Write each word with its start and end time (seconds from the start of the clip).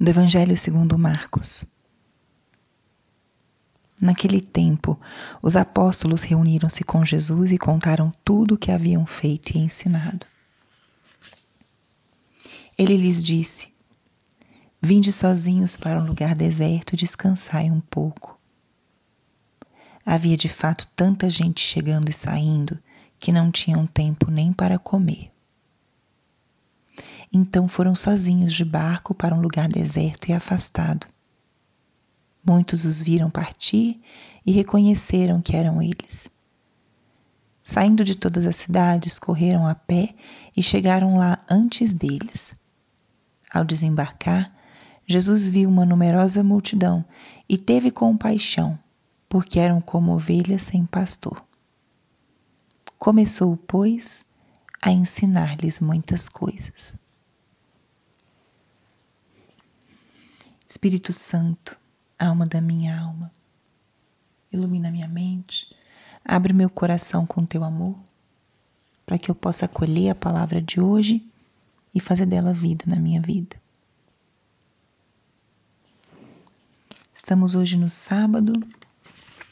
do 0.00 0.08
Evangelho 0.08 0.56
segundo 0.56 0.98
Marcos. 0.98 1.66
Naquele 4.00 4.40
tempo, 4.40 4.98
os 5.42 5.56
apóstolos 5.56 6.22
reuniram-se 6.22 6.82
com 6.82 7.04
Jesus 7.04 7.52
e 7.52 7.58
contaram 7.58 8.10
tudo 8.24 8.54
o 8.54 8.56
que 8.56 8.72
haviam 8.72 9.04
feito 9.04 9.54
e 9.54 9.58
ensinado. 9.58 10.26
Ele 12.78 12.96
lhes 12.96 13.22
disse: 13.22 13.74
Vinde 14.80 15.12
sozinhos 15.12 15.76
para 15.76 16.00
um 16.00 16.06
lugar 16.06 16.34
deserto 16.34 16.94
e 16.94 16.96
descansai 16.96 17.70
um 17.70 17.80
pouco. 17.80 18.40
Havia 20.06 20.36
de 20.38 20.48
fato 20.48 20.88
tanta 20.96 21.28
gente 21.28 21.60
chegando 21.60 22.08
e 22.08 22.14
saindo 22.14 22.78
que 23.18 23.32
não 23.32 23.50
tinham 23.50 23.86
tempo 23.86 24.30
nem 24.30 24.50
para 24.50 24.78
comer. 24.78 25.30
Então 27.32 27.68
foram 27.68 27.94
sozinhos 27.94 28.52
de 28.52 28.64
barco 28.64 29.14
para 29.14 29.34
um 29.34 29.40
lugar 29.40 29.68
deserto 29.68 30.28
e 30.28 30.32
afastado. 30.32 31.06
Muitos 32.44 32.84
os 32.84 33.02
viram 33.02 33.30
partir 33.30 34.00
e 34.44 34.52
reconheceram 34.52 35.40
que 35.42 35.54
eram 35.54 35.82
eles. 35.82 36.28
Saindo 37.62 38.02
de 38.02 38.14
todas 38.14 38.46
as 38.46 38.56
cidades, 38.56 39.18
correram 39.18 39.66
a 39.66 39.74
pé 39.74 40.14
e 40.56 40.62
chegaram 40.62 41.16
lá 41.16 41.38
antes 41.48 41.92
deles. 41.92 42.54
Ao 43.52 43.64
desembarcar, 43.64 44.52
Jesus 45.06 45.46
viu 45.46 45.68
uma 45.68 45.84
numerosa 45.84 46.42
multidão 46.42 47.04
e 47.48 47.58
teve 47.58 47.90
compaixão, 47.90 48.78
porque 49.28 49.58
eram 49.58 49.80
como 49.80 50.12
ovelhas 50.12 50.62
sem 50.62 50.86
pastor. 50.86 51.44
Começou, 52.96 53.56
pois, 53.56 54.24
a 54.80 54.90
ensinar-lhes 54.90 55.80
muitas 55.80 56.28
coisas. 56.28 56.94
Espírito 60.66 61.12
Santo, 61.12 61.76
alma 62.18 62.46
da 62.46 62.60
minha 62.60 62.98
alma, 62.98 63.32
ilumina 64.52 64.90
minha 64.90 65.08
mente, 65.08 65.74
abre 66.24 66.52
meu 66.52 66.70
coração 66.70 67.26
com 67.26 67.44
teu 67.44 67.64
amor, 67.64 67.98
para 69.04 69.18
que 69.18 69.30
eu 69.30 69.34
possa 69.34 69.64
acolher 69.64 70.10
a 70.10 70.14
palavra 70.14 70.62
de 70.62 70.80
hoje 70.80 71.28
e 71.94 72.00
fazer 72.00 72.26
dela 72.26 72.54
vida 72.54 72.84
na 72.86 72.96
minha 72.96 73.20
vida. 73.20 73.60
Estamos 77.12 77.54
hoje 77.54 77.76
no 77.76 77.90
sábado 77.90 78.52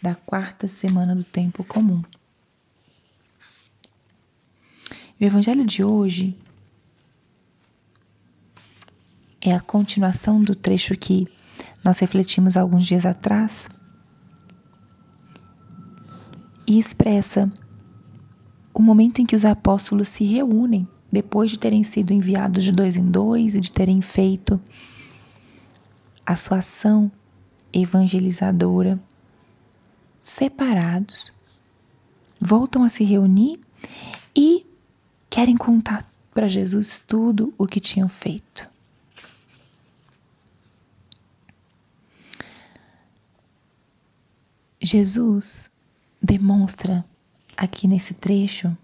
da 0.00 0.14
quarta 0.14 0.68
semana 0.68 1.14
do 1.14 1.24
tempo 1.24 1.64
comum. 1.64 2.02
O 5.20 5.24
evangelho 5.24 5.66
de 5.66 5.82
hoje 5.82 6.36
é 9.40 9.52
a 9.52 9.60
continuação 9.60 10.42
do 10.42 10.54
trecho 10.54 10.96
que 10.96 11.26
nós 11.82 11.98
refletimos 11.98 12.56
alguns 12.56 12.86
dias 12.86 13.04
atrás 13.04 13.68
e 16.66 16.78
expressa 16.78 17.50
o 18.72 18.80
momento 18.80 19.20
em 19.20 19.26
que 19.26 19.34
os 19.34 19.44
apóstolos 19.44 20.08
se 20.08 20.24
reúnem 20.24 20.86
depois 21.10 21.50
de 21.50 21.58
terem 21.58 21.82
sido 21.82 22.12
enviados 22.12 22.62
de 22.62 22.70
dois 22.70 22.94
em 22.94 23.10
dois 23.10 23.54
e 23.54 23.60
de 23.60 23.72
terem 23.72 24.00
feito 24.00 24.60
a 26.24 26.36
sua 26.36 26.58
ação 26.58 27.10
evangelizadora 27.72 29.00
separados, 30.20 31.32
voltam 32.40 32.84
a 32.84 32.88
se 32.88 33.02
reunir 33.02 33.58
e 34.36 34.67
querem 35.38 35.56
contar 35.56 36.04
para 36.34 36.48
Jesus 36.48 36.98
tudo 36.98 37.54
o 37.56 37.64
que 37.64 37.78
tinham 37.78 38.08
feito. 38.08 38.68
Jesus 44.82 45.78
demonstra 46.20 47.04
aqui 47.56 47.86
nesse 47.86 48.14
trecho 48.14 48.76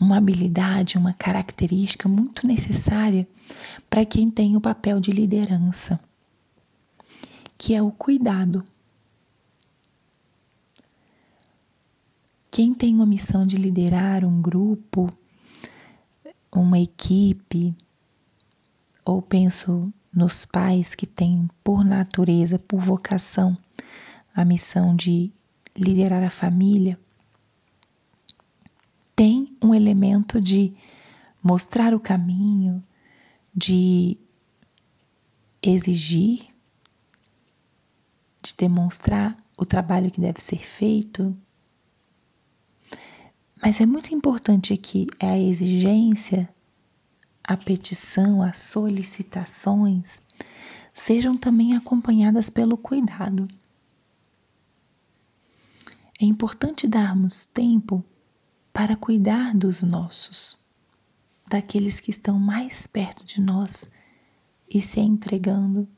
uma 0.00 0.16
habilidade, 0.16 0.96
uma 0.96 1.12
característica 1.12 2.08
muito 2.08 2.46
necessária 2.46 3.28
para 3.90 4.06
quem 4.06 4.30
tem 4.30 4.56
o 4.56 4.60
papel 4.60 5.00
de 5.00 5.12
liderança, 5.12 6.00
que 7.58 7.74
é 7.74 7.82
o 7.82 7.92
cuidado. 7.92 8.64
Quem 12.54 12.72
tem 12.72 12.94
uma 12.94 13.04
missão 13.04 13.44
de 13.44 13.56
liderar 13.56 14.24
um 14.24 14.40
grupo, 14.40 15.12
uma 16.52 16.78
equipe, 16.78 17.74
ou 19.04 19.20
penso 19.20 19.92
nos 20.12 20.44
pais 20.44 20.94
que 20.94 21.04
têm 21.04 21.50
por 21.64 21.84
natureza, 21.84 22.56
por 22.56 22.80
vocação, 22.80 23.58
a 24.32 24.44
missão 24.44 24.94
de 24.94 25.32
liderar 25.76 26.22
a 26.22 26.30
família, 26.30 26.96
tem 29.16 29.56
um 29.60 29.74
elemento 29.74 30.40
de 30.40 30.72
mostrar 31.42 31.92
o 31.92 31.98
caminho, 31.98 32.80
de 33.52 34.16
exigir, 35.60 36.54
de 38.40 38.54
demonstrar 38.56 39.36
o 39.58 39.66
trabalho 39.66 40.08
que 40.08 40.20
deve 40.20 40.40
ser 40.40 40.64
feito. 40.64 41.36
Mas 43.64 43.80
é 43.80 43.86
muito 43.86 44.14
importante 44.14 44.74
aqui 44.74 45.06
é 45.18 45.26
a 45.26 45.38
exigência, 45.38 46.54
a 47.42 47.56
petição, 47.56 48.42
as 48.42 48.60
solicitações 48.60 50.20
sejam 50.92 51.34
também 51.34 51.74
acompanhadas 51.74 52.50
pelo 52.50 52.76
cuidado. 52.76 53.48
É 56.20 56.26
importante 56.26 56.86
darmos 56.86 57.46
tempo 57.46 58.04
para 58.70 58.96
cuidar 58.96 59.54
dos 59.54 59.80
nossos, 59.80 60.58
daqueles 61.48 61.98
que 62.00 62.10
estão 62.10 62.38
mais 62.38 62.86
perto 62.86 63.24
de 63.24 63.40
nós 63.40 63.88
e 64.68 64.82
se 64.82 65.00
entregando 65.00 65.88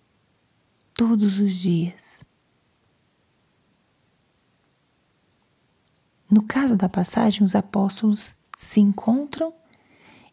todos 0.95 1.41
os 1.41 1.53
dias. 1.53 2.21
No 6.31 6.43
caso 6.43 6.77
da 6.77 6.89
passagem, 6.89 7.43
os 7.43 7.55
apóstolos 7.55 8.37
se 8.57 8.81
encontram 8.81 9.53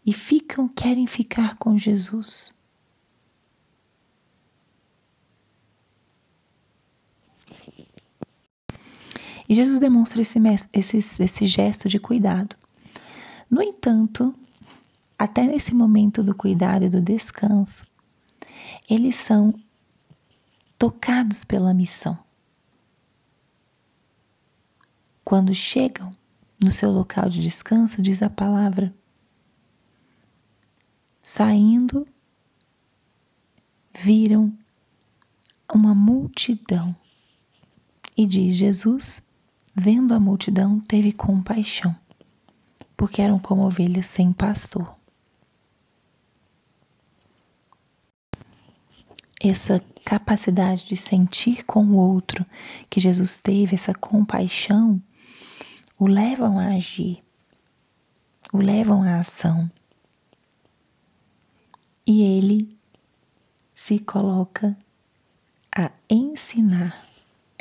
e 0.05 0.11
ficam, 0.11 0.67
querem 0.67 1.05
ficar 1.05 1.55
com 1.57 1.77
Jesus. 1.77 2.51
E 9.47 9.53
Jesus 9.55 9.77
demonstra 9.77 10.21
esse, 10.21 10.39
esse, 10.73 11.23
esse 11.23 11.45
gesto 11.45 11.87
de 11.87 11.99
cuidado. 11.99 12.55
No 13.49 13.61
entanto, 13.61 14.33
até 15.19 15.45
nesse 15.45 15.75
momento 15.75 16.23
do 16.23 16.33
cuidado 16.33 16.85
e 16.85 16.89
do 16.89 17.01
descanso, 17.01 17.85
eles 18.89 19.15
são 19.15 19.53
tocados 20.77 21.43
pela 21.43 21.73
missão. 21.73 22.22
Quando 25.23 25.53
chegam 25.53 26.15
no 26.61 26.71
seu 26.71 26.91
local 26.91 27.29
de 27.29 27.41
descanso, 27.41 28.01
diz 28.01 28.21
a 28.21 28.29
palavra, 28.29 28.93
saindo, 31.21 32.07
viram 33.93 34.57
uma 35.73 35.95
multidão. 35.95 36.95
E 38.15 38.27
diz 38.27 38.55
Jesus 38.55 39.23
Vendo 39.75 40.13
a 40.13 40.19
multidão, 40.19 40.79
teve 40.79 41.11
compaixão, 41.11 41.95
porque 42.95 43.23
eram 43.23 43.39
como 43.39 43.65
ovelhas 43.65 44.05
sem 44.05 44.31
pastor. 44.31 44.95
Essa 49.41 49.83
capacidade 50.05 50.85
de 50.85 50.95
sentir 50.95 51.65
com 51.65 51.83
o 51.85 51.95
outro 51.95 52.45
que 52.87 52.99
Jesus 52.99 53.35
teve, 53.35 53.73
essa 53.73 53.95
compaixão, 53.95 55.01
o 56.03 56.05
levam 56.05 56.59
a 56.59 56.65
agir, 56.75 57.23
o 58.51 58.57
levam 58.57 59.03
à 59.03 59.21
ação. 59.21 59.71
E 62.05 62.21
ele 62.23 62.77
se 63.71 63.99
coloca 63.99 64.77
a 65.73 65.89
ensinar 66.09 67.07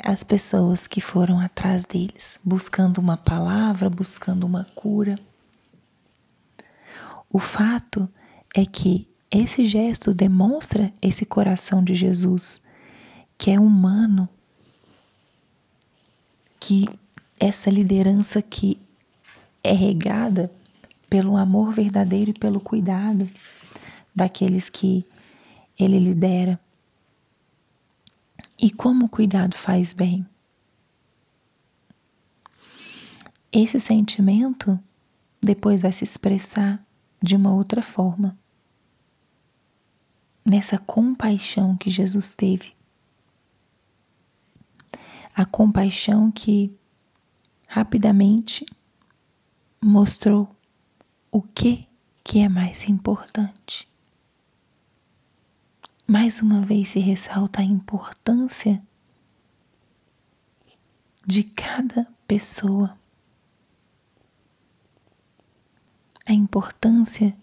as 0.03 0.25
pessoas 0.25 0.87
que 0.87 0.99
foram 0.99 1.39
atrás 1.39 1.85
deles, 1.85 2.37
buscando 2.43 2.97
uma 2.97 3.15
palavra, 3.15 3.89
buscando 3.89 4.45
uma 4.45 4.65
cura. 4.75 5.17
O 7.31 7.39
fato 7.39 8.09
é 8.53 8.65
que 8.65 9.07
esse 9.31 9.63
gesto 9.63 10.13
demonstra 10.13 10.91
esse 11.01 11.25
coração 11.25 11.81
de 11.81 11.95
Jesus, 11.95 12.61
que 13.37 13.51
é 13.51 13.57
humano, 13.57 14.27
que 16.59 16.89
essa 17.43 17.69
liderança 17.69 18.41
que 18.41 18.79
é 19.61 19.73
regada 19.73 20.49
pelo 21.09 21.35
amor 21.35 21.73
verdadeiro 21.73 22.31
e 22.31 22.33
pelo 22.33 22.61
cuidado 22.61 23.29
daqueles 24.15 24.69
que 24.69 25.05
ele 25.77 25.99
lidera. 25.99 26.57
E 28.57 28.71
como 28.71 29.07
o 29.07 29.09
cuidado 29.09 29.57
faz 29.57 29.91
bem. 29.91 30.25
Esse 33.51 33.77
sentimento 33.77 34.79
depois 35.41 35.81
vai 35.81 35.91
se 35.91 36.05
expressar 36.05 36.81
de 37.21 37.35
uma 37.35 37.53
outra 37.53 37.81
forma. 37.81 38.39
Nessa 40.45 40.77
compaixão 40.77 41.75
que 41.75 41.89
Jesus 41.89 42.33
teve. 42.35 42.73
A 45.35 45.45
compaixão 45.45 46.31
que 46.31 46.73
rapidamente 47.73 48.67
mostrou 49.81 50.55
o 51.31 51.41
que 51.41 51.87
que 52.23 52.37
é 52.37 52.47
mais 52.47 52.87
importante. 52.87 53.89
Mais 56.07 56.39
uma 56.39 56.61
vez 56.61 56.89
se 56.89 56.99
ressalta 56.99 57.61
a 57.61 57.65
importância 57.65 58.79
de 61.25 61.43
cada 61.43 62.07
pessoa. 62.27 62.95
A 66.29 66.33
importância 66.33 67.35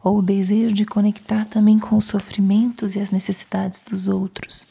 ou 0.00 0.18
o 0.18 0.22
desejo 0.22 0.76
de 0.76 0.86
conectar 0.86 1.44
também 1.44 1.80
com 1.80 1.96
os 1.96 2.04
sofrimentos 2.04 2.94
e 2.94 3.00
as 3.00 3.10
necessidades 3.10 3.80
dos 3.80 4.06
outros 4.06 4.64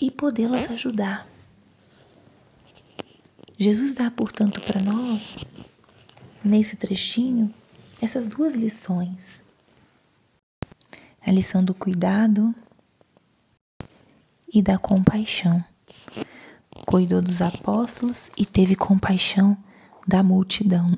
e 0.00 0.10
podê-las 0.10 0.70
ajudar. 0.70 1.33
Jesus 3.58 3.94
dá, 3.94 4.10
portanto, 4.10 4.60
para 4.60 4.80
nós, 4.80 5.38
nesse 6.44 6.76
trechinho, 6.76 7.52
essas 8.00 8.28
duas 8.28 8.54
lições 8.54 9.44
a 11.26 11.32
lição 11.32 11.64
do 11.64 11.72
cuidado 11.72 12.54
e 14.52 14.62
da 14.62 14.78
compaixão. 14.78 15.64
Cuidou 16.86 17.22
dos 17.22 17.40
apóstolos 17.40 18.30
e 18.36 18.44
teve 18.44 18.76
compaixão 18.76 19.56
da 20.06 20.22
multidão. 20.22 20.96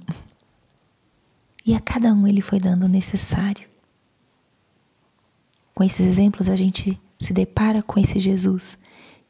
E 1.65 1.75
a 1.75 1.81
cada 1.81 2.13
um 2.13 2.27
ele 2.27 2.41
foi 2.41 2.59
dando 2.59 2.87
o 2.87 2.89
necessário. 2.89 3.69
Com 5.75 5.85
esses 5.85 6.01
exemplos, 6.01 6.49
a 6.49 6.57
gente 6.57 7.01
se 7.19 7.33
depara 7.33 7.83
com 7.83 8.01
esse 8.01 8.19
Jesus 8.19 8.79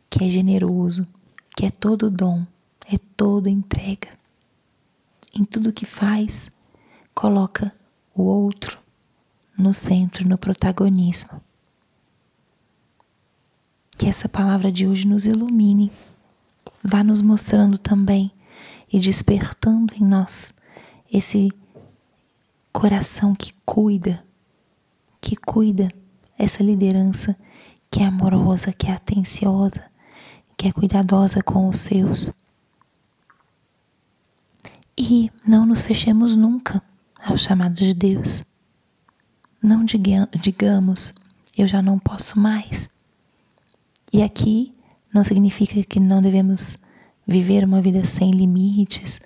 que 0.09 0.25
é 0.25 0.31
generoso, 0.31 1.07
que 1.57 1.67
é 1.67 1.71
todo 1.71 2.11
dom, 2.11 2.47
é 2.91 2.99
todo 3.17 3.49
entrega. 3.49 4.09
Em 5.35 5.45
tudo 5.45 5.73
que 5.73 5.85
faz, 5.85 6.51
coloca 7.15 7.75
o 8.15 8.23
outro 8.23 8.79
no 9.59 9.73
centro, 9.73 10.27
no 10.29 10.39
protagonismo. 10.39 11.41
Que 13.97 14.07
essa 14.07 14.29
palavra 14.29 14.71
de 14.71 14.87
hoje 14.87 15.07
nos 15.07 15.25
ilumine, 15.25 15.91
vá 16.83 17.03
nos 17.03 17.23
mostrando 17.23 17.79
também 17.79 18.31
e 18.93 18.99
despertando 18.99 19.95
em 19.95 20.05
nós 20.05 20.53
esse 21.13 21.51
coração 22.73 23.35
que 23.35 23.55
cuida, 23.65 24.23
que 25.21 25.35
cuida, 25.35 25.89
essa 26.39 26.63
liderança 26.63 27.37
que 27.91 28.03
é 28.03 28.07
amorosa, 28.07 28.73
que 28.73 28.89
é 28.89 28.93
atenciosa, 28.93 29.91
que 30.57 30.69
é 30.69 30.73
cuidadosa 30.73 31.43
com 31.43 31.69
os 31.69 31.79
seus. 31.79 32.31
E 34.99 35.31
não 35.47 35.67
nos 35.67 35.83
fechemos 35.83 36.35
nunca 36.35 36.83
ao 37.23 37.37
chamado 37.37 37.75
de 37.75 37.93
Deus. 37.93 38.45
Não 39.63 39.85
digamos, 39.85 41.13
eu 41.57 41.67
já 41.67 41.83
não 41.83 41.99
posso 41.99 42.39
mais. 42.39 42.89
E 44.13 44.23
aqui 44.23 44.75
não 45.13 45.23
significa 45.25 45.83
que 45.83 46.01
não 46.01 46.23
devemos 46.23 46.79
viver 47.27 47.65
uma 47.65 47.83
vida 47.83 48.05
sem 48.07 48.31
limites 48.31 49.21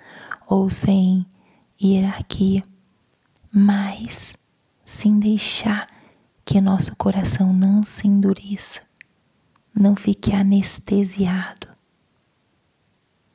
ou 0.47 0.69
sem 0.69 1.25
hierarquia, 1.81 2.63
mas 3.51 4.35
sem 4.83 5.19
deixar 5.19 5.87
que 6.43 6.59
nosso 6.59 6.95
coração 6.95 7.53
não 7.53 7.83
se 7.83 8.07
endureça, 8.07 8.81
não 9.73 9.95
fique 9.95 10.33
anestesiado, 10.33 11.67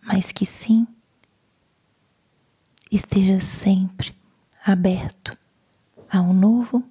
mas 0.06 0.33
que 0.33 0.44
sim 0.44 0.87
esteja 2.91 3.41
sempre 3.41 4.15
aberto 4.65 5.37
ao 6.11 6.33
novo 6.33 6.85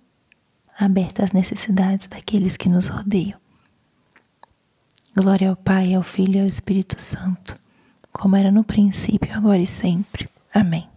aberta 0.77 1.23
às 1.23 1.31
necessidades 1.31 2.07
daqueles 2.07 2.57
que 2.57 2.69
nos 2.69 2.87
rodeiam. 2.87 3.39
Glória 5.15 5.49
ao 5.49 5.55
Pai, 5.55 5.93
ao 5.93 6.03
Filho 6.03 6.35
e 6.35 6.39
ao 6.41 6.45
Espírito 6.45 7.01
Santo, 7.01 7.57
como 8.11 8.35
era 8.35 8.51
no 8.51 8.63
princípio, 8.63 9.33
agora 9.33 9.61
e 9.61 9.67
sempre. 9.67 10.29
Amém. 10.53 10.94